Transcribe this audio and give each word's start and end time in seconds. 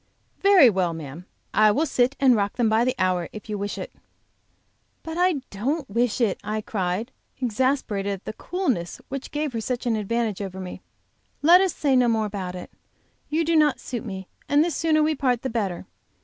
"Very 0.41 0.67
well, 0.67 0.95
ma'am, 0.95 1.27
I 1.53 1.69
will 1.69 1.85
sit 1.85 2.15
and 2.19 2.35
rock 2.35 2.53
them 2.55 2.67
by 2.67 2.83
the 2.83 2.95
hour 2.97 3.29
if 3.31 3.47
you 3.47 3.55
wish 3.55 3.77
it." 3.77 3.91
"But 5.03 5.15
I 5.15 5.41
don't 5.51 5.87
wish 5.91 6.19
it," 6.19 6.39
I 6.43 6.61
cried, 6.61 7.11
exasperated 7.39 8.11
at 8.13 8.25
the 8.25 8.33
coolness 8.33 8.99
which 9.09 9.29
gave 9.29 9.53
her 9.53 9.61
such 9.61 9.85
an 9.85 9.95
advantage 9.95 10.41
over 10.41 10.59
me. 10.59 10.81
"Let 11.43 11.61
us 11.61 11.75
say 11.75 11.95
no 11.95 12.07
more 12.07 12.25
about 12.25 12.55
it; 12.55 12.71
you 13.29 13.45
do 13.45 13.55
not 13.55 13.79
suit 13.79 14.03
me, 14.03 14.27
and 14.49 14.65
the 14.65 14.71
sooner 14.71 15.03
we 15.03 15.13
part 15.13 15.43
the 15.43 15.51
better. 15.51 15.85